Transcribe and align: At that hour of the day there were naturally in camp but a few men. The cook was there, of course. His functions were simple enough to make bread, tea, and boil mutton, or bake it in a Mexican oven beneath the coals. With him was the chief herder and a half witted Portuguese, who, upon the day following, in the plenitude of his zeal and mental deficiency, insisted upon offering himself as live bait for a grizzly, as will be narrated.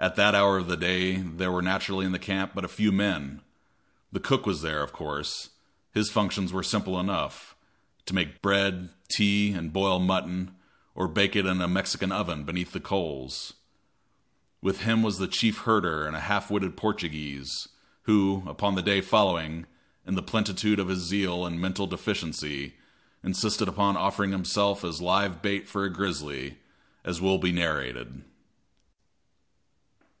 At 0.00 0.16
that 0.16 0.34
hour 0.34 0.58
of 0.58 0.66
the 0.66 0.76
day 0.76 1.16
there 1.16 1.50
were 1.50 1.62
naturally 1.62 2.04
in 2.04 2.18
camp 2.18 2.52
but 2.54 2.62
a 2.62 2.68
few 2.68 2.92
men. 2.92 3.40
The 4.12 4.20
cook 4.20 4.44
was 4.44 4.60
there, 4.60 4.82
of 4.82 4.92
course. 4.92 5.48
His 5.94 6.10
functions 6.10 6.52
were 6.52 6.62
simple 6.62 7.00
enough 7.00 7.56
to 8.04 8.14
make 8.14 8.42
bread, 8.42 8.90
tea, 9.08 9.52
and 9.52 9.72
boil 9.72 9.98
mutton, 9.98 10.56
or 10.94 11.08
bake 11.08 11.34
it 11.34 11.46
in 11.46 11.62
a 11.62 11.68
Mexican 11.68 12.12
oven 12.12 12.44
beneath 12.44 12.72
the 12.72 12.80
coals. 12.80 13.54
With 14.60 14.82
him 14.82 15.02
was 15.02 15.16
the 15.16 15.26
chief 15.26 15.60
herder 15.60 16.04
and 16.06 16.14
a 16.14 16.20
half 16.20 16.50
witted 16.50 16.76
Portuguese, 16.76 17.68
who, 18.02 18.42
upon 18.46 18.74
the 18.74 18.82
day 18.82 19.00
following, 19.00 19.64
in 20.06 20.16
the 20.16 20.22
plenitude 20.22 20.80
of 20.80 20.88
his 20.88 20.98
zeal 21.00 21.46
and 21.46 21.58
mental 21.58 21.86
deficiency, 21.86 22.74
insisted 23.22 23.68
upon 23.68 23.96
offering 23.96 24.32
himself 24.32 24.84
as 24.84 25.00
live 25.00 25.40
bait 25.40 25.66
for 25.66 25.82
a 25.84 25.90
grizzly, 25.90 26.58
as 27.06 27.22
will 27.22 27.38
be 27.38 27.52
narrated. 27.52 28.22